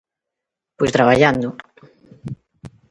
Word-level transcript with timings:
Pois 0.77 0.95
traballando. 0.95 1.49